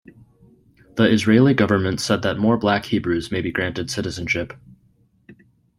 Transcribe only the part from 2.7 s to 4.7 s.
Hebrews may be granted citizenship.